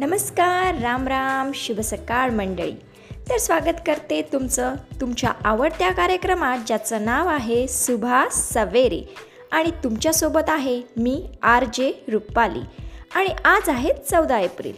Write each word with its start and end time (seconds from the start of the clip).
नमस्कार 0.00 0.74
राम 0.74 1.08
राम 1.08 1.50
शुभ 1.54 1.80
सकाळ 1.80 2.30
मंडळी. 2.30 2.72
तर 3.28 3.38
स्वागत 3.38 3.80
करते 3.86 4.22
तुमचं 4.32 4.74
तुमच्या 5.00 5.32
आवडत्या 5.44 5.92
कार्यक्रमात 5.92 6.58
ज्याचं 6.66 7.04
नाव 7.04 7.28
आहे 7.28 7.68
सुभाष 7.68 8.32
सवेरे. 8.32 9.14
आणि 9.52 9.70
तुमच्यासोबत 9.84 10.48
आहे 10.48 10.82
मी 10.96 11.28
आर 11.42 11.64
जे 11.64 12.04
रुपाली. 12.08 12.60
आणि 13.14 13.28
आज 13.44 13.68
आहे 13.68 13.90
चौदा 14.10 14.38
एप्रिल. 14.38 14.74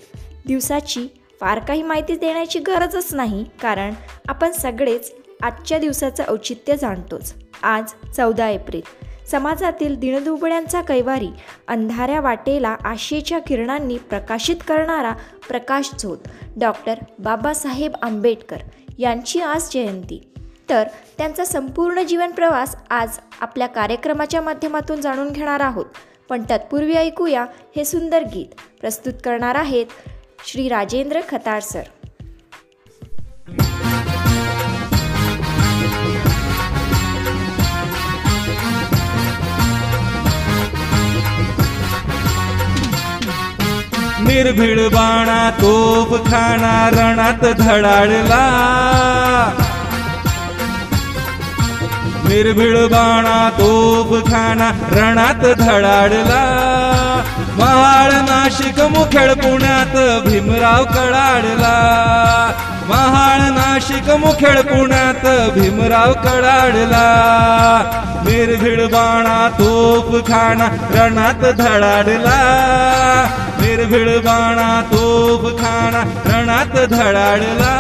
दिवसाची 0.47 1.09
फार 1.41 1.59
काही 1.59 1.83
माहिती 1.83 2.17
देण्याची 2.17 2.59
गरजच 2.59 3.15
नाही 3.15 3.45
कारण 3.63 3.95
आपण 4.29 4.53
सगळेच 4.53 5.15
आजच्या 5.43 5.79
दिवसाचं 5.79 6.25
औचित्य 6.29 6.77
जाणतोच. 6.77 7.35
आज 7.63 7.93
चौदा 8.17 8.49
एप्रिल. 8.49 8.83
समाजातील 9.31 9.97
दिनदुबळ्यांचा 9.99 10.81
कैवारी 10.81 11.29
अंधाऱ्या 11.69 12.21
वाटेला 12.21 12.77
आशेच्या 12.85 13.39
किरणांनी 13.39 13.99
प्रकाशित 13.99 14.57
करणारा 14.69 15.13
प्रकाश 15.49 15.91
झोत 15.99 16.19
डॉक्टर 16.57 16.95
बाबासाहेब 17.19 17.93
आंबेडकर 18.03 18.59
यांची 18.99 19.41
आज 19.41 19.73
जयंती. 19.73 20.29
तर 20.71 20.85
त्यांचा 21.19 21.45
संपूर्ण 21.45 22.03
जीवन 22.03 22.31
प्रवास 22.31 22.77
आज 22.91 23.19
आपल्या 23.41 23.67
कार्यक्रमाच्या 23.67 24.41
माध्यमातून 24.41 25.01
जाणून 25.01 25.31
घेणार 25.31 25.61
आहोत. 25.61 25.87
पण 26.29 26.43
तत्पूर्वी 26.43 26.95
ऐकूया 26.95 27.47
हे 27.77 27.85
सुंदर 27.85 28.23
गीत. 28.35 28.47
प्रस्तुत 28.81 29.13
करणार 29.25 29.55
आहेत 29.55 29.87
श्री 30.47 30.69
राजेंद्र 30.69 31.21
खतार 31.29 31.61
सर. 31.61 31.83
निर्भीड 44.25 44.79
बाणा 44.79 45.51
तोप 45.51 46.27
खाणा 46.27 46.91
रणात 46.91 47.55
धडाडला. 47.55 48.45
निर्भीड 52.25 52.77
बाणा 52.77 53.51
तोप 53.59 54.27
खाणा 54.27 54.71
रणात 54.93 55.55
धडाडला. 55.57 56.43
महाळ 57.59 58.13
नाशिक 58.13 58.81
मुखेड 58.81 59.31
पुण्यात 59.31 60.23
भीमराव 60.27 60.85
कडाडला. 60.85 61.79
महाळ 62.89 63.39
नाशिक 63.39 64.11
मुखेड 64.11 64.59
पुण्यात 64.59 65.51
भीमराव 65.51 66.13
कडाडला. 66.13 67.07
निर्भीड 68.25 68.81
बाणा 68.81 69.49
तोप 69.59 70.27
खाना 70.27 70.67
रणात 70.95 71.53
धडाडला. 71.53 72.39
निर्भीड 73.61 74.09
बाणा 74.09 74.81
तोप 74.93 75.59
खाना 75.59 76.03
रणात 76.27 76.87
धडाडला. 76.87 77.75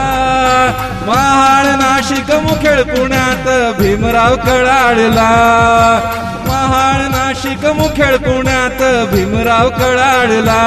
महाळ 1.06 1.64
नाशिक 1.64 2.30
मुखेड 2.30 2.80
पुण्यात 2.80 3.74
भीमराव 3.80 4.34
कडाडला. 4.36 5.30
महाळ 6.46 7.00
नाशिक 7.10 7.66
मुखेड 7.66 8.16
पुण्यात 8.16 9.06
भीमराव 9.12 9.68
कडाडला. 9.68 10.62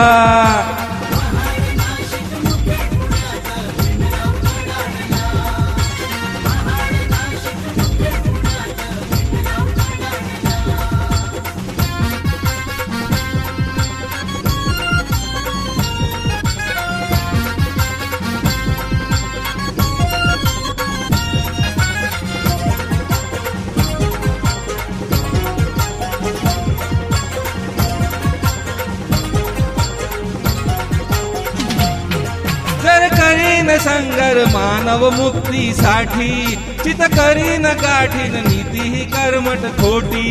करीन 33.66 33.78
संगर 33.80 34.38
मानव 34.46 35.04
मुक्तीसाठी. 35.12 36.56
चित 36.84 37.02
करीन 37.14 37.64
काठीन 37.76 38.36
नीती 38.48 38.90
ही 38.90 39.06
कर्मट 39.06 39.64
खोटी. 39.78 40.30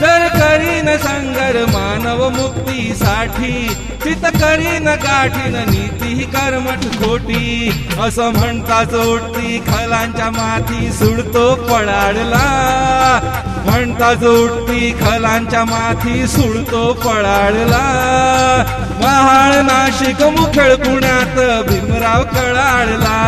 जर 0.00 0.26
करीन 0.34 0.96
संगर 0.96 1.64
मानव 1.68 2.28
मुक्तीसाठी 2.30 3.54
चित 4.04 4.26
करीन 4.36 4.94
काठीन 5.04 5.56
नीती 5.70 6.14
ही 6.14 6.24
कर्मट 6.34 6.84
खोटी. 6.98 7.70
असं 8.00 8.32
म्हणताच 8.32 8.94
उठती 8.94 9.58
खलांच्या 9.68 10.30
माथी 10.30 10.92
सुडतो 10.92 11.54
पडाडला 11.64 12.44
म्हणता 13.64 14.12
जोडती 14.14 14.92
खलांच्या 15.00 15.64
माथी 15.64 16.26
सुडतो 16.26 16.92
पळाळला. 16.92 17.84
महाळ 19.00 19.62
नाशिक 19.62 20.22
मुखेळ 20.22 20.74
पुण्यात 20.74 21.64
भीमराव 21.68 22.22
कळाळला. 22.22 23.18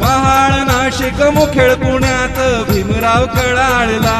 महाळ 0.00 0.60
नाशिक 0.60 1.22
मुखेळ 1.22 1.74
पुण्यात 1.74 2.68
भीमराव 2.70 3.26
कळाळला. 3.26 4.18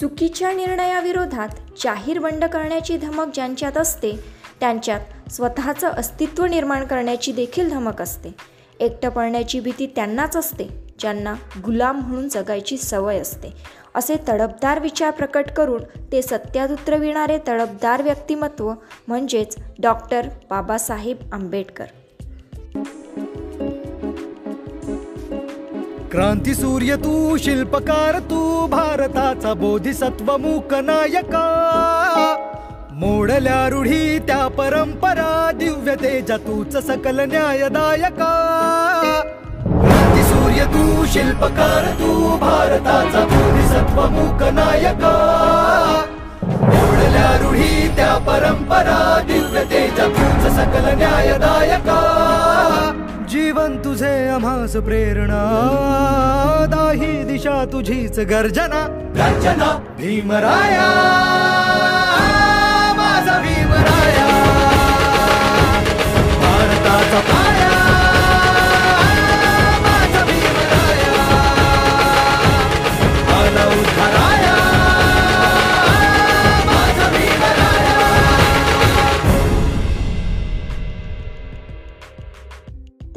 चुकीच्या 0.00 0.52
निर्णयाविरोधात 0.52 1.48
जाहीर 1.84 2.18
बंड 2.18 2.44
करण्याची 2.44 2.96
धमक 2.96 3.34
ज्यांच्यात 3.34 3.76
असते 3.76 4.10
त्यांच्यात 4.60 5.30
स्वतःचं 5.32 5.88
अस्तित्व 5.88 6.44
निर्माण 6.44 6.84
करण्याची 6.84 7.32
देखील 7.32 7.70
धमक 7.70 8.02
असते. 8.02 8.34
एकटं 8.80 9.08
पडण्याची 9.08 9.60
भीती 9.60 9.86
त्यांनाच 9.86 10.36
असते 10.36 10.64
ज्यांना 10.98 11.34
गुलाम 11.66 12.00
म्हणून 12.00 12.28
जगायची 12.28 12.76
सवय 12.76 13.18
असते. 13.18 13.52
असे 13.94 14.16
तडफदार 14.28 14.78
विचार 14.78 15.10
प्रकट 15.10 15.50
करून 15.50 15.82
ते 16.12 16.22
सत्यात 16.22 16.68
उतरविणारे 16.68 17.38
तडफदार 17.48 18.02
व्यक्तिमत्व 18.02 18.72
म्हणजेच 19.08 19.56
डॉक्टर 19.82 20.28
बाबासाहेब 20.50 21.16
आंबेडकर. 21.32 21.84
क्रांती 26.16 26.52
सूर्य 26.54 26.94
तू 26.96 27.36
शिल्पकार 27.36 28.18
तू 28.28 28.66
भारताचा 28.66 29.52
बोधिसत्व 29.54 30.30
मूक 30.40 30.72
नायका 30.84 31.42
मोडल्या 33.00 33.66
रूढी 33.68 34.18
त्या 34.28 34.46
परंपरा 34.58 35.50
दिव्य 35.58 35.94
तेजा 36.02 36.36
तूच 36.46 36.76
सकल 36.86 37.20
न्यायदायका. 37.32 38.30
क्रांती 39.66 40.22
सूर्य 40.22 40.64
तू 40.74 41.04
शिल्पकार 41.12 41.92
तू 42.00 42.12
भारताचा 42.40 43.24
बोधिसत्व 43.34 44.02
मूक 44.16 44.42
नायका 44.60 45.14
मोडल्या 46.52 47.30
रूढी 47.42 47.88
त्या 47.96 48.16
परंपरा 48.26 48.98
दिव्य 49.28 49.64
तेजा 49.72 50.08
तूच 50.18 50.52
सकल 50.56 50.94
न्यायदायका. 50.98 52.00
जीवन 53.28 53.76
तुझे 53.76 54.28
आम्हास 54.28 54.76
प्रेरणा. 54.76 55.42
दाही 56.70 57.24
दिशा 57.24 57.64
तुझीच 57.64 58.18
गर्जना. 58.18 58.82
गर्जना. 59.16 59.70
भीमराया. 59.98 60.86
माझा 62.96 63.38
भीमराया. 63.38 64.26
भारताचा 66.42 67.20
पाया. 67.20 67.72
माझा 69.82 70.24
भीमराया. 70.24 71.14
आला 73.38 73.66
उद्धाराया 73.80 74.35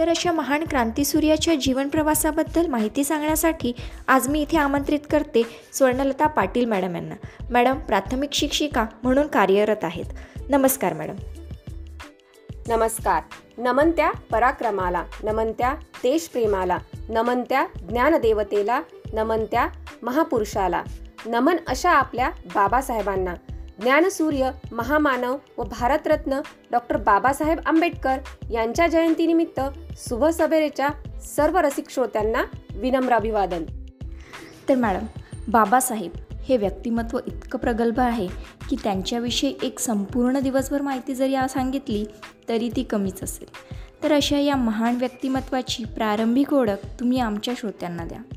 तर 0.10 0.12
अशा 0.12 0.32
महान 0.32 0.64
क्रांतीसूर्याच्या 0.70 1.56
जीवनप्रवासाबद्दल 1.56 2.68
माहिती 2.68 3.04
सांगण्यासाठी 3.04 3.74
आज 4.08 4.28
मी 4.28 4.42
इथे 4.42 4.58
आमंत्रित 4.58 5.00
करते 5.12 5.44
स्वर्णलता 5.74 6.28
पाटील 6.28 6.66
मॅडम 6.66 6.96
यांना. 6.96 7.16
मॅडम 7.50 7.80
प्राथमिक 7.80 8.30
शिक्षिका 8.34 8.86
म्हणून 9.04 9.28
कार्यरत 9.28 9.84
आहेत. 9.84 10.06
नमस्कार 10.50 10.94
मॅडम. 10.94 11.16
नमस्कार. 12.68 13.24
नमनत्या 13.58 14.12
पराक्रमाला 14.12 15.04
नमनत्या 15.24 15.74
देशप्रेमाला 16.04 16.78
नमनत्या 17.10 17.68
ज्ञानदेवतेला 17.90 18.82
नमनत्या 19.14 19.68
महापुरुषाला. 20.04 20.84
नमन 21.26 21.56
अशा 21.68 21.92
आपल्या 21.92 22.30
बाबासाहेबांना 22.30 23.34
ज्ञानसूर्य 23.82 24.52
महामानव 24.72 25.38
व 25.58 25.64
भारतरत्न 25.64 26.42
डॉक्टर 26.72 26.98
बाबासाहेब 26.98 27.60
आंबेडकर 27.66 28.18
यांच्या 28.52 28.88
जयंतीनिमित्त 28.88 29.62
शुभ 29.98 30.26
सभेच्या 30.26 30.90
सर्व 31.22 31.58
रसिक 31.58 31.90
श्रोत्यांना 31.90 32.44
विनम्र 32.76 33.14
अभिवादन. 33.14 33.64
तर 34.70 34.76
मॅडम 34.76 35.06
बाबासाहेब 35.48 36.12
हे 36.44 36.58
व्यक्तिमत्व 36.58 37.20
इतकं 37.28 37.60
प्रगल्भ 37.60 38.00
आहे 38.00 38.28
की 38.70 38.76
त्यांच्याविषयी 38.84 39.56
एक 39.64 39.80
संपूर्ण 39.80 40.40
दिवसभर 40.40 40.82
माहिती 40.82 41.16
जरी 41.16 41.36
आ- 41.36 41.48
सांगितली 41.48 42.06
तरी 42.50 42.70
ती 42.76 42.84
कमीच 42.84 43.24
असेल. 43.24 43.48
तर 44.04 44.12
अशा 44.12 44.38
या 44.38 44.56
महान 44.56 44.96
व्यक्तिमत्वाची 44.96 45.84
प्रारंभिक 45.84 46.54
ओळख 46.54 47.00
तुम्ही 47.00 47.20
आमच्या 47.20 47.54
श्रोत्यांना 47.58 48.06
द्या. 48.06 48.36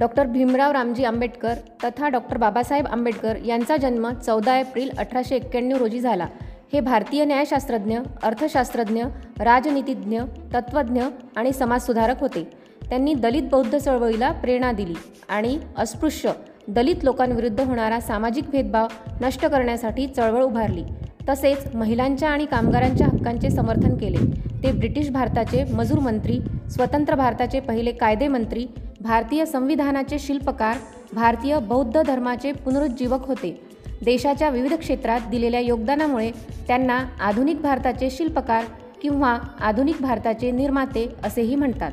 डॉक्टर 0.00 0.26
भीमराव 0.26 0.72
रामजी 0.72 1.04
आंबेडकर 1.04 1.54
तथा 1.84 2.08
डॉक्टर 2.08 2.36
बाबासाहेब 2.36 2.86
आंबेडकर 2.86 3.36
यांचा 3.46 3.76
जन्म 3.76 4.10
चौदा 4.10 4.58
एप्रिल 4.58 4.90
अठराशे 4.98 5.36
एक्क्याण्णव 5.36 5.76
रोजी 5.76 6.00
झाला. 6.00 6.26
हे 6.72 6.80
भारतीय 6.80 7.24
न्यायशास्त्रज्ञ 7.24 7.98
अर्थशास्त्रज्ञ 8.22 9.04
राजनीतिज्ञ 9.40 10.20
तत्त्वज्ञ 10.54 11.02
आणि 11.36 11.52
समाजसुधारक 11.52 12.20
होते. 12.20 12.50
त्यांनी 12.88 13.14
दलित 13.14 13.42
बौद्ध 13.42 13.76
चळवळीला 13.78 14.30
प्रेरणा 14.32 14.72
दिली 14.72 14.94
आणि 15.28 15.58
अस्पृश्य 15.78 16.32
दलित 16.68 17.04
लोकांविरुद्ध 17.04 17.60
होणारा 17.60 18.00
सामाजिक 18.00 18.50
भेदभाव 18.50 18.86
नष्ट 19.20 19.46
करण्यासाठी 19.46 20.06
चळवळ 20.06 20.42
उभारली. 20.42 20.82
तसेच 21.28 21.74
महिलांच्या 21.74 22.30
आणि 22.30 22.46
कामगारांच्या 22.46 23.06
हक्कांचे 23.06 23.50
समर्थन 23.50 23.96
केले. 23.96 24.18
ते 24.62 24.72
ब्रिटिश 24.72 25.10
भारताचे 25.10 25.64
मजूर 25.64 25.98
मंत्री 25.98 26.40
स्वतंत्र 26.70 27.14
भारताचे 27.14 27.60
पहिले 27.60 27.92
कायदेमंत्री 27.92 28.66
भारतीय 29.04 29.44
संविधानाचे 29.46 30.18
शिल्पकार 30.18 30.76
भारतीय 31.12 31.58
बौद्ध 31.58 32.02
धर्माचे 32.02 32.52
पुनरुज्जीवक 32.52 33.26
होते. 33.26 33.66
देशाच्या 34.04 34.48
विविध 34.48 34.74
क्षेत्रात 34.74 35.20
दिलेल्या 35.30 35.60
योगदानामुळे 35.60 36.30
त्यांना 36.66 37.04
आधुनिक 37.20 37.60
भारताचे 37.60 38.10
शिल्पकार 38.10 38.64
किंवा 39.02 39.38
आधुनिक 39.60 39.96
भारताचे 40.00 40.50
निर्माते 40.50 41.12
असेही 41.24 41.54
म्हणतात. 41.54 41.92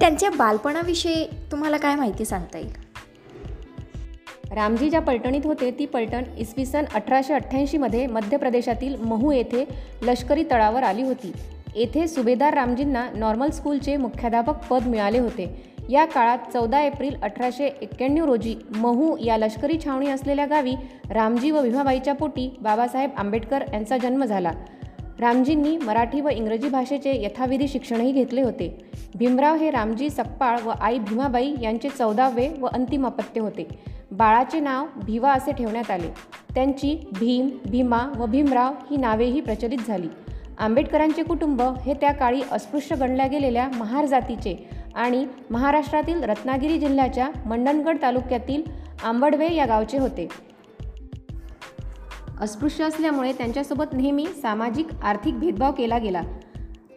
त्यांच्या 0.00 0.30
बालपणाविषयी 0.30 1.26
तुम्हाला 1.52 1.76
काय 1.76 1.94
माहिती 1.94 2.24
सांगता 2.24 2.58
येईल? 2.58 2.72
रामजी 4.52 4.90
ज्या 4.90 5.00
पलटणीत 5.00 5.40
होते 5.44 5.70
ती 5.70 5.86
पलटण 5.86 6.22
इसवी 6.38 6.66
सन 6.66 6.84
अठराशे 6.94 7.34
अठ्ठ्याऐंशीमध्ये 7.34 8.06
मध्य 8.06 8.36
प्रदेशातील 8.36 8.96
महू 8.96 9.32
येथे 9.32 9.64
लष्करी 10.02 10.44
तळावर 10.50 10.82
आली 10.82 11.02
होती. 11.02 11.32
येथे 11.76 12.08
सुभेदार 12.08 12.54
रामजींना 12.54 13.08
नॉर्मल 13.14 13.50
स्कूलचे 13.50 13.96
मुख्याध्यापक 13.96 14.66
पद 14.70 14.86
मिळाले 14.86 15.18
होते. 15.18 15.70
या 15.88 16.04
काळात 16.04 16.38
चौदा 16.52 16.80
एप्रिल 16.80 17.16
अठराशे 17.22 17.66
एक्क्याण्णव 17.82 18.24
रोजी 18.24 18.56
महू 18.76 19.16
या 19.16 19.36
लष्करी 19.36 19.78
छावणी 19.84 20.08
असलेल्या 20.08 20.46
गावी 20.46 20.74
रामजी 21.10 21.50
व 21.50 21.62
भीमाबाईच्या 21.62 22.14
पोटी 22.14 22.56
बाबासाहेब 22.62 23.10
आंबेडकर 23.16 23.64
यांचा 23.72 23.96
जन्म 23.98 24.24
झाला. 24.24 24.50
रामजींनी 25.20 25.76
मराठी 25.76 26.20
व 26.20 26.28
इंग्रजी 26.28 26.68
भाषेचे 26.68 27.22
यथाविधी 27.22 27.68
शिक्षणही 27.68 28.12
घेतले 28.12 28.42
होते. 28.42 28.90
भीमराव 29.14 29.56
हे 29.56 29.70
रामजी 29.70 30.10
सकपाळ 30.10 30.60
व 30.64 30.70
आई 30.80 30.98
भीमाबाई 30.98 31.54
यांचे 31.62 31.88
चौदावे 31.88 32.48
व 32.60 32.66
अंतिम 32.66 33.06
अपत्य 33.06 33.40
होते. 33.40 33.68
बाळाचे 34.10 34.60
नाव 34.60 34.86
भिवा 35.04 35.32
असे 35.32 35.52
ठेवण्यात 35.52 35.90
आले. 35.90 36.08
त्यांची 36.54 37.08
भीम 37.12 37.48
भीमा 37.66 38.00
व 38.18 38.26
भीमराव 38.26 38.72
ही 38.90 38.96
नावेही 38.96 39.40
प्रचलित 39.40 39.78
झाली. 39.88 40.08
आंबेडकरांचे 40.60 41.22
कुटुंब 41.22 41.62
हे 41.62 41.94
त्या 41.94 42.12
काळी 42.12 42.40
अस्पृश्य 42.52 42.96
गणल्या 42.96 43.26
गेलेल्या 43.26 43.68
महार 43.68 44.06
जातीचे 44.06 44.70
आणि 44.94 45.26
महाराष्ट्रातील 45.50 46.24
रत्नागिरी 46.24 46.78
जिल्ह्याच्या 46.78 47.28
मंडणगड 47.46 47.96
तालुक्यातील 48.02 48.62
आंबडवे 49.04 49.54
या 49.54 49.66
गावचे 49.66 49.98
होते. 49.98 50.28
अस्पृश्य 52.40 52.84
असल्यामुळे 52.84 53.32
त्यांच्यासोबत 53.32 53.84
नेहमी 53.92 54.26
सामाजिक 54.26 54.86
आर्थिक 55.02 55.34
भेदभाव 55.34 55.72
केला 55.72 55.98
गेला. 55.98 56.22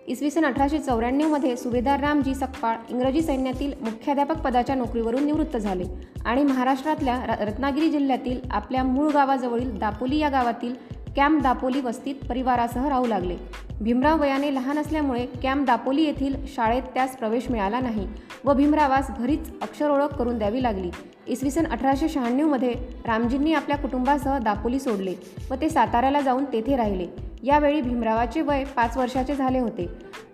इसवी 0.08 0.32
सन 0.32 0.46
अठराशे 0.46 0.80
चौऱ्याण्णवमध्ये 0.80 1.58
सुभेदार 1.58 2.00
रामजी 2.00 2.36
सकपाळ 2.36 2.76
इंग्रजी 2.90 3.22
सैन्यातील 3.22 3.74
मुख्याध्यापक 3.82 4.38
पदाच्या 4.38 4.76
नोकरीवरून 4.76 5.26
निवृत्त 5.26 5.58
झाले 5.58 5.84
आणि 6.26 6.44
महाराष्ट्रातल्या 6.44 7.26
र- 7.26 7.44
रत्नागिरी 7.44 7.90
जिल्ह्यातील 7.90 8.40
आपल्या 8.52 8.84
मूळ 8.84 9.12
गावाजवळील 9.12 9.80
दापोली 9.80 10.18
या 10.18 10.30
गावातील 10.30 10.74
कॅम्प 11.16 11.42
दापोली 11.44 11.82
वस्तीत 11.82 12.24
परिवारासह 12.30 12.88
राहू 12.90 13.06
लागले. 13.06 13.36
भीमराव 13.82 14.22
वयाने 14.22 14.54
लहान 14.56 14.78
असल्यामुळे 14.78 15.26
कॅम्प 15.44 15.66
दापोली 15.68 16.04
येथील 16.04 16.36
शाळेत 16.48 16.84
त्यास 16.94 17.16
प्रवेश 17.18 17.50
मिळाला 17.50 17.80
नाही 17.80 18.08
व 18.46 18.54
भीमरावास 18.54 19.10
घरीच 19.20 19.52
अक्षर 19.62 19.90
ओळख 19.90 20.14
करून 20.18 20.38
द्यावी 20.38 20.64
लागली. 20.64 20.90
इसवी 21.28 21.52
सन 21.52 21.66
अठराशे 21.66 22.10
शहाण्णवमध्ये 22.10 22.74
रामजींनी 23.06 23.54
आपल्या 23.54 23.78
कुटुंबासह 23.78 24.38
दापोली 24.38 24.80
सोडले 24.80 25.14
व 25.52 25.56
ते 25.62 25.70
साताऱ्याला 25.70 26.22
जाऊन 26.22 26.46
तेथे 26.54 26.76
राहिले. 26.76 27.08
यावेळी 27.44 27.82
भीमरावाचे 27.82 28.42
वय 28.42 28.64
पाच 28.76 28.98
वर्षाचे 28.98 29.36
झाले 29.36 29.60
होते. 29.60 29.88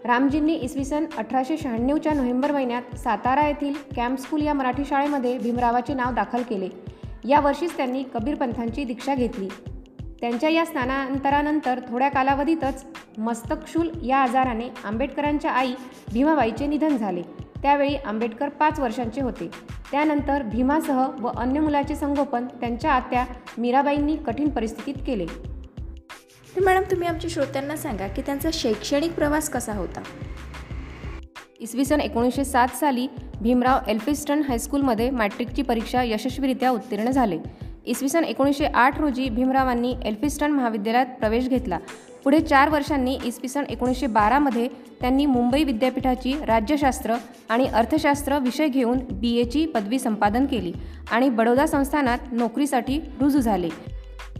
रामजींनी 0.05 0.53
इसवी 0.53 0.85
सन 0.85 1.05
अठराशे 1.17 1.57
शहाण्णवच्या 1.57 2.13
नोव्हेंबर 2.13 2.51
महिन्यात 2.51 2.95
सातारा 2.97 3.47
येथील 3.47 3.73
कॅम्प 3.95 4.19
स्कूल 4.19 4.41
या 4.41 4.53
मराठी 4.53 4.85
शाळेमध्ये 4.85 5.37
भीमरावाचे 5.37 5.93
नाव 5.93 6.13
दाखल 6.13 6.41
केले. 6.41 6.69
या 7.27 7.39
वर्षीच 7.39 7.75
त्यांनी 7.77 8.03
कबीरपंथांची 8.13 8.83
दीक्षा 8.83 9.15
घेतली. 9.15 9.47
त्यांच्या 10.21 10.49
या 10.49 10.65
स्थानांतरानंतर 10.65 11.79
थोड्या 11.89 12.09
कालावधीतच 12.09 12.85
मस्तकशूल 13.17 13.89
या 14.03 14.17
आजाराने 14.17 14.67
आंबेडकरांच्या 14.83 15.51
आई 15.51 15.73
भीमाबाईचे 16.13 16.67
निधन 16.67 16.97
झाले. 16.97 17.21
त्यावेळी 17.61 17.95
आंबेडकर 17.95 18.49
पाच 18.49 18.79
वर्षांचे 18.79 19.21
होते. 19.21 19.49
त्यानंतर 19.91 20.43
भीमासह 20.43 21.05
व 21.19 21.27
अन्य 21.27 21.59
मुलाचे 21.59 21.95
संगोपन 21.95 22.45
त्यांच्या 22.45 22.91
आत्या 22.91 23.25
मीराबाईंनी 23.57 24.15
कठीण 24.15 24.49
परिस्थितीत 24.49 25.03
केले. 25.07 25.25
तर 26.55 26.63
मॅडम 26.63 26.81
तुम्ही 26.81 27.07
आमच्या 27.07 27.29
श्रोत्यांना 27.29 27.75
सांगा 27.75 28.07
की 28.07 28.21
त्यांचा 28.21 28.49
शैक्षणिक 28.53 29.13
प्रवास 29.13 29.49
कसा 29.49 29.73
होता? 29.73 30.01
इसवी 31.59 31.85
सन 31.85 32.01
एकोणीसशे 32.01 32.45
सात 32.45 32.67
साली 32.67 33.07
भीमराव 33.41 33.79
एल्फिस्टन 33.87 34.41
हायस्कूलमध्ये 34.41 35.09
मॅट्रिकची 35.09 35.61
परीक्षा 35.61 36.03
यशस्वीरित्या 36.03 36.69
उत्तीर्ण 36.69 37.09
झाले. 37.09 37.37
इसवी 37.85 38.09
सन 38.09 38.23
एकोणीसशे 38.23 38.65
आठ 38.65 38.99
रोजी 39.01 39.29
भीमरावांनी 39.29 39.93
एल्फिस्टन 40.05 40.51
महाविद्यालयात 40.51 41.05
प्रवेश 41.19 41.47
घेतला. 41.49 41.77
पुढे 42.23 42.39
चार 42.39 42.69
वर्षांनी 42.69 43.17
इसवी 43.25 43.47
सन 43.47 43.63
एकोणीसशे 43.69 44.07
बारामध्ये 44.07 44.67
त्यांनी 45.01 45.25
मुंबई 45.25 45.63
विद्यापीठाची 45.63 46.33
राज्यशास्त्र 46.47 47.15
आणि 47.49 47.67
अर्थशास्त्र 47.73 48.39
विषय 48.39 48.67
घेऊन 48.67 48.99
बी 49.11 49.35
एची 49.37 49.65
पदवी 49.65 49.99
संपादन 49.99 50.45
केली 50.45 50.73
आणि 51.11 51.29
बडोदा 51.29 51.65
संस्थानात 51.65 52.31
नोकरीसाठी 52.31 52.99
रुजू 53.21 53.39
झाले. 53.39 53.69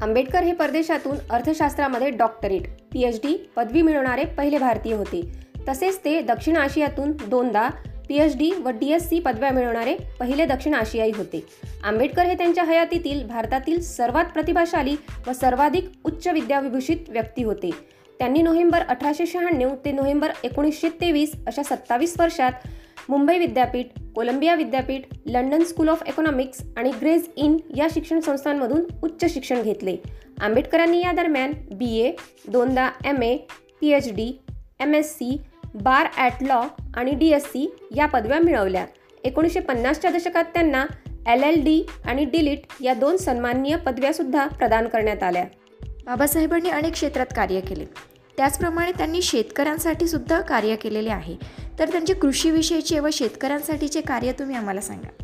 आंबेडकर 0.02 0.44
हे 0.44 0.54
परदेशातून 0.54 1.18
अर्थशास्त्रामध्ये 1.30 2.10
डॉक्टरेट 2.10 2.68
पी 2.92 3.04
एच 3.04 3.20
डी 3.24 3.36
पदवी 3.56 3.82
मिळवणारे 3.82 4.26
पहिले 4.26 4.58
भारतीय 4.58 4.94
होते. 4.94 5.22
तसेच 5.70 6.00
ते 6.06 6.22
दक्षिण 6.22 6.58
आशियातून 6.58 7.12
दोनदा 7.30 7.70
पी 8.10 8.18
एच 8.18 8.38
डी 8.38 8.52
व 8.64 8.70
डी 8.70 8.92
एस 8.94 9.08
सी 9.10 9.20
पदव्या 9.20 9.50
मिळवणारे 9.52 9.96
पहिले 10.20 10.46
दक्षिण 10.46 10.74
आशियाई 10.74 11.12
होते. 11.18 11.44
आंबेडकर 11.84 12.26
हे 12.26 12.34
त्यांच्या 12.34 12.64
हयातीतील 12.64 13.24
भारतातील 13.28 13.80
सर्वात 13.82 14.26
प्रतिभाशाली 14.26 14.96
व 15.28 15.34
सर्वाधिक 15.34 15.90
उच्च 16.06 16.28
विद्याविभूषित 16.28 17.10
व्यक्ती 17.10 17.44
होते. 17.44 17.70
त्यांनी 18.20 18.42
नोव्हेंबर 18.42 18.82
अठराशे 18.82 19.26
शहाण्णव 19.26 19.76
ते 19.86 19.92
नोव्हेंबर 19.92 20.32
एकोणीसशे 20.44 20.90
तेवीस 21.02 21.36
अशा 21.48 21.64
सत्तावीस 21.64 22.16
वर्षात 22.20 22.68
मुंबई 23.10 23.38
विद्यापीठ 23.40 24.00
कोलंबिया 24.16 24.56
विद्यापीठ 24.56 25.06
लंडन 25.26 25.64
स्कूल 25.64 25.90
ऑफ 25.90 26.04
इकॉनॉमिक्स 26.08 26.62
आणि 26.78 26.92
ग्रेज 27.02 27.28
इन 27.36 27.58
या 27.76 27.88
शिक्षण 27.94 28.20
संस्थांमधून 28.20 28.84
उच्च 29.04 29.26
शिक्षण 29.34 29.62
घेतले. 29.62 29.96
आंबेडकरांनी 30.42 31.02
या 31.02 31.12
दरम्यान 31.12 31.54
बी 31.72 31.96
ए 32.00 32.12
दोनदा 32.48 32.90
M 33.06 33.22
A 33.24 33.36
P 33.82 33.92
H 33.92 34.12
D 34.16 34.32
M 34.80 34.94
S 34.96 35.14
C 35.14 35.38
bar 35.76 36.08
at 36.18 36.32
law 36.42 36.62
आणि 36.96 37.12
डी 37.12 37.30
एस 37.30 37.46
सी 37.46 37.76
या 37.96 38.06
पदव्या 38.06 38.40
मिळवल्या. 38.40 38.86
एकोणीसशे 39.24 39.60
पन्नासच्या 39.60 40.12
दशकात 40.12 40.44
त्यांना 40.44 40.86
एल 41.28 41.44
एल 41.44 41.64
डी 41.64 41.84
आणि 42.06 42.26
डिलीट 42.26 42.60
या 42.82 42.94
दोन 42.94 43.18
सन्माननीय 43.18 43.76
पदव्यासुद्धा 43.76 44.48
प्रदान 44.48 44.88
करण्यात 44.88 45.24
आल्या. 45.24 45.46
बाबासाहेबांनी 46.06 46.70
अनेक 46.70 46.94
क्षेत्रात 46.94 47.26
कार्य 47.36 47.60
केले. 47.60 47.86
त्याचप्रमाणे 48.38 48.92
त्यांनी 48.92 49.22
शेतकऱ्यांसाठी 49.22 50.08
सुद्धा 50.08 50.42
कार्य 50.42 50.76
केलेले 50.76 51.10
आहे. 51.10 51.36
तर 51.80 51.92
त्यांचे 51.92 52.14
कृषीविषयीचे 52.14 53.00
व 53.00 53.08
शेतकऱ्यांसाठीचे 53.14 54.02
कार्य 54.02 54.32
तुम्ही 54.32 54.56
आम्हाला 54.56 54.82
सांगा. 54.82 55.24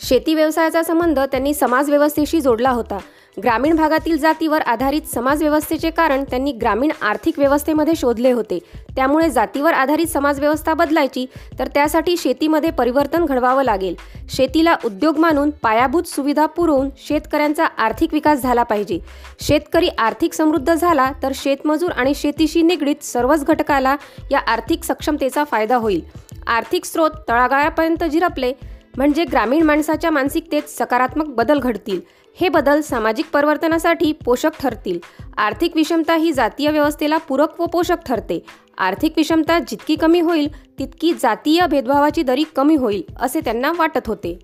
शेती 0.00 0.34
व्यवसायाचा 0.34 0.82
संबंध 0.82 1.20
त्यांनी 1.20 1.54
समाजव्यवस्थेशी 1.54 2.40
जोडला 2.40 2.70
होता. 2.70 2.98
ग्रामीण 3.42 3.76
भागातील 3.76 4.18
जातीवर 4.18 4.60
आधारित 4.60 5.02
समाजव्यवस्थेचे 5.14 5.90
कारण 5.90 6.24
त्यांनी 6.24 6.52
ग्रामीण 6.52 6.90
आर्थिक 7.02 7.38
व्यवस्थेमध्ये 7.38 7.94
शोधले 7.96 8.32
होते. 8.32 8.58
त्यामुळे 8.96 9.30
जातीवर 9.30 9.72
आधारित 9.72 10.06
समाजव्यवस्था 10.06 10.74
बदलायची 10.74 11.26
तर 11.58 11.66
त्यासाठी 11.66 12.16
शेतीमध्ये 12.16 12.70
परिवर्तन 12.70 13.24
घडवावं 13.24 13.62
लागेल. 13.62 13.94
शेतीला 14.30 14.76
उद्योग 14.84 15.18
मानून 15.18 15.50
पायाभूत 15.50 16.02
सुविधा 16.02 16.46
पुरवून 16.46 16.90
शेतकऱ्यांचा 16.98 17.64
आर्थिक 17.64 18.14
विकास 18.14 18.42
झाला 18.42 18.62
पाहिजे. 18.62 18.98
शेतकरी 19.40 19.88
आर्थिक 19.88 20.32
समृद्ध 20.32 20.74
झाला 20.74 21.10
तर 21.22 21.32
शेतमजूर 21.34 21.90
आणि 21.90 22.14
शेतीशी 22.14 22.62
निगडीत 22.62 23.04
सर्वच 23.04 23.44
घटकाला 23.44 23.96
या 24.30 24.38
आर्थिक 24.38 24.84
सक्षमतेचा 24.84 25.44
फायदा 25.44 25.76
होईल. 25.76 26.00
आर्थिक 26.46 26.84
स्रोत 26.84 27.10
तळागाळापर्यंत 27.28 28.04
झिरपले 28.04 28.52
म्हणजे 28.98 29.24
ग्रामीण 29.24 29.62
माणसाच्या 29.62 30.10
मानसिकतेत 30.10 30.62
सकारात्मक 30.68 31.26
बदल 31.26 31.58
घडतील. 31.58 32.00
हे 32.40 32.48
बदल 32.48 32.80
सामाजिक 32.80 33.26
परिवर्तनासाठी 33.32 34.12
पोषक 34.12 34.50
ठरतील. 34.60 34.98
आर्थिक 35.36 35.76
विषमता 35.76 36.14
ही 36.14 36.32
जातीय 36.32 36.70
व्यवस्थेला 36.70 37.16
पूरक 37.16 37.60
व 37.60 37.66
पोषक 37.66 37.96
ठरते. 38.06 38.42
आर्थिक 38.78 39.12
विषमता 39.16 39.58
जितकी 39.58 39.96
कमी 39.96 40.20
होईल 40.20 40.78
तितकी 40.78 41.12
जातीय 41.12 41.66
भेदभावाची 41.66 42.22
दरी 42.22 42.44
कमी 42.56 42.74
होईल 42.74 43.02
असे 43.20 43.40
त्यांना 43.40 43.72
वाटत 43.76 44.06
होते. 44.06 44.38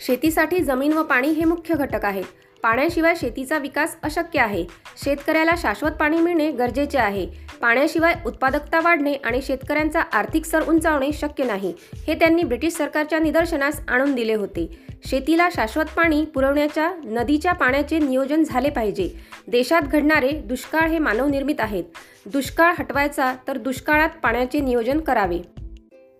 शेतीसाठी 0.00 0.58
जमीन 0.58 0.92
व 0.92 1.02
पाणी 1.02 1.28
हे 1.28 1.44
मुख्य 1.44 1.74
घटक 1.74 2.04
आहेत. 2.04 2.24
पाण्याशिवाय 2.62 3.14
शेतीचा 3.20 3.58
विकास 3.58 3.96
अशक्य 4.02 4.40
आहे. 4.40 4.64
शेतकऱ्याला 5.04 5.54
शाश्वत 5.58 5.90
पाणी 5.90 6.16
मिळणे 6.16 6.50
गरजेचे 6.50 6.98
आहे. 6.98 7.26
पाण्याशिवाय 7.60 8.14
उत्पादकता 8.26 8.80
वाढणे 8.80 9.12
आणि 9.14 9.42
शेतकऱ्यांचा 9.42 10.00
आर्थिक 10.12 10.44
सर 10.44 10.68
उंचावणे 10.68 11.12
शक्य 11.12 11.44
नाही 11.44 11.74
हे 12.06 12.14
त्यांनी 12.14 12.42
ब्रिटिश 12.42 12.72
सरकारच्या 12.72 13.18
निदर्शनास 13.18 13.80
आणून 13.88 14.14
दिले 14.14 14.34
होते. 14.34 14.68
शेतीला 15.06 15.48
शाश्वत 15.54 15.84
पाणी 15.96 16.24
पुरवण्याच्या 16.24 16.90
नदीच्या 17.04 17.52
पाण्याचे 17.52 17.98
नियोजन 17.98 18.42
झाले 18.42 18.70
पाहिजे. 18.70 19.08
देशात 19.48 19.82
घडणारे 19.82 20.28
दुष्काळ 20.28 20.88
हे 20.88 20.98
मानवनिर्मित 20.98 21.60
आहेत. 21.60 21.84
दुष्काळ 22.26 22.74
हटवायचा 22.78 23.34
तर 23.48 23.58
दुष्काळात 23.58 24.10
पाण्याचे 24.22 24.60
नियोजन 24.60 25.00
करावे. 25.00 25.38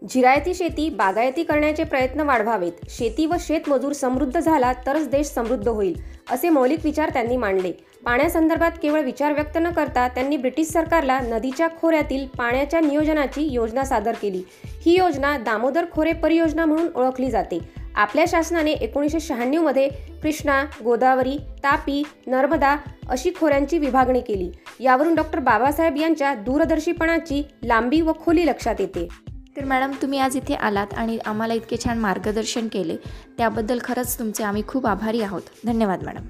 जिरायती 0.09 0.55
शेती 0.55 0.89
बागायती 0.91 1.43
करण्याचे 1.43 1.85
प्रयत्न 1.85 2.21
वाढवावेत. 2.21 2.73
शेती 2.89 3.27
व 3.27 3.35
शेतमजूर 3.41 3.93
समृद्ध 3.93 4.41
झाला 4.41 4.73
तरच 4.87 5.09
देश 5.09 5.27
समृद्ध 5.27 5.69
होईल 5.69 6.01
असे 6.31 6.49
मौलिक 6.49 6.79
विचार 6.85 7.11
त्यांनी 7.11 7.37
मांडले. 7.37 7.73
पाण्यासंदर्भात 8.05 8.71
केवळ 8.83 9.01
विचार 9.01 9.33
व्यक्त 9.33 9.59
न 9.59 9.71
करता 9.71 10.09
त्यांनी 10.09 10.37
ब्रिटिश 10.37 10.67
सरकारला 10.67 11.19
नदीच्या 11.21 11.69
खोऱ्यातील 11.81 12.27
पाण्याच्या 12.27 12.81
नियोजनाची 12.81 13.43
योजना 13.53 13.85
सादर 13.85 14.13
केली. 14.13 14.43
ही 14.65 14.97
योजना 14.97 15.37
दामोदर 15.39 15.85
खोरे 15.93 16.13
परियोजना 16.13 16.65
म्हणून 16.65 16.89
ओळखली 16.95 17.31
जाते. 17.31 17.59
आपल्या 17.95 18.25
शासनाने 18.29 18.73
एकोणीसशे 18.73 19.21
शहाण्णवमध्ये 19.21 19.89
कृष्णा 20.23 20.65
गोदावरी 20.85 21.37
तापी 21.65 22.03
नर्मदा 22.27 22.77
अशी 23.09 23.31
खोऱ्यांची 23.41 23.79
विभागणी 23.79 24.21
केली. 24.21 24.51
यावरून 24.81 25.15
डॉक्टर 25.15 25.39
बाबासाहेब 25.39 25.97
यांच्या 25.97 26.35
दूरदर्शीपणाची 26.35 27.43
लांबी 27.65 28.01
व 28.01 28.13
खोली 28.25 28.47
लक्षात 28.47 28.75
येते. 28.79 29.09
तर 29.57 29.65
मॅडम 29.65 29.91
तुम्ही 30.03 30.19
आज 30.19 30.37
इथे 30.37 30.55
आलात 30.55 30.87
आणि 30.95 31.19
आम्हाला 31.19 31.55
इतके 31.55 31.77
छान 31.85 31.99
मार्गदर्शन 31.99 32.69
केले. 32.69 32.97
त्याबद्दल 33.39 33.79
खरंच 33.85 34.19
तुमचे 34.19 34.45
आम्ही 34.45 34.63
खूप 34.69 34.87
आभारी 34.87 35.23
आहोत. 35.23 35.43
धन्यवाद 35.67 36.03
मॅडम. 36.03 36.27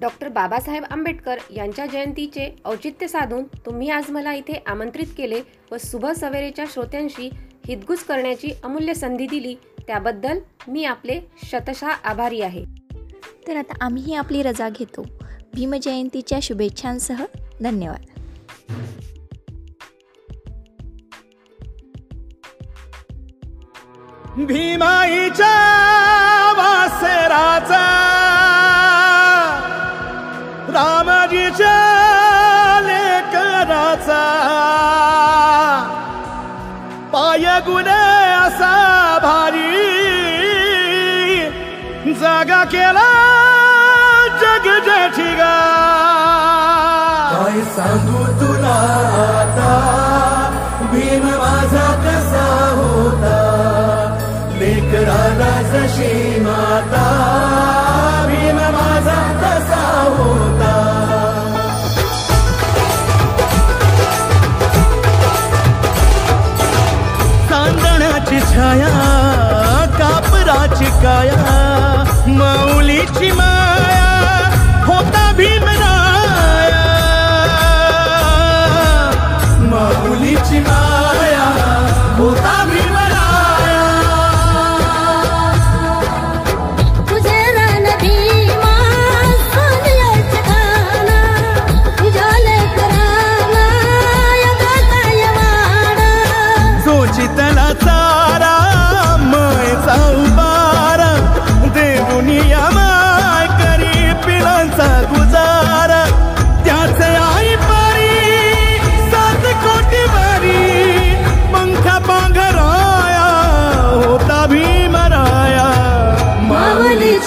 डॉक्टर 0.00 0.28
बाबासाहेब 0.28 0.84
आंबेडकर 0.90 1.36
यांच्या 1.50 1.86
जयंतीचे 1.86 2.56
औचित्य 2.64 3.06
साधून 3.06 3.44
तुम्ही 3.44 3.90
आज 3.90 4.10
मला 4.10 4.34
इथे 4.34 4.62
आमंत्रित 4.66 5.06
केले 5.16 5.42
व 5.72 5.76
शुभ 5.80 6.06
सवेरेच्या 6.06 6.64
श्रोत्यांशी 6.68 7.30
हितगुज 7.66 7.98
करण्याची 7.98 8.48
अमूल्य 8.64 8.94
संधी 8.94 9.26
दिली. 9.26 9.54
त्याबद्दल 9.86 10.38
मी 10.68 10.84
आपले 10.84 11.20
शतशः 11.44 11.86
आभारी 11.86 12.40
आहे. 12.40 12.64
तर 13.48 13.56
आता 13.56 13.74
आम्हीही 13.80 14.14
आपली 14.14 14.42
रजा 14.42 14.68
घेतो. 14.68 15.06
भीमजयंतीच्या 15.54 16.38
शुभेच्छांसह 16.42 17.24
धन्यवाद. 17.62 18.04
भीमाईच्या 24.36 25.54
वासराचा. 26.56 27.84
रामजीच्या 30.68 31.78
लेकराचा. 32.80 34.22
पाय 37.12 37.60
गुणे 37.66 38.30
असा 38.34 39.18
भारी. 39.22 39.88
जागा 42.12 42.64
केला 42.64 43.08
जग 44.40 44.68
जठिगा. 44.86 45.54
काय 47.32 47.60
सांगू 47.62 48.24
तुला 48.24 48.76
आता? 49.38 49.74
भीम 50.92 51.26
माझा 51.26 51.88
कसा 52.04 52.46
होता? 52.74 53.37
लेकराला 54.90 55.50
जशी 55.70 56.40
माता 56.42 57.06
भीम 58.28 58.56
माझा 58.76 59.20
तसा 59.42 59.82
होता 60.16 60.76
चांदण्याची 67.50 68.40
छाया 68.52 68.90
कापराची 69.98 70.90
काया 71.02 71.38
माऊलीची 72.38 73.30
मा 73.38 73.47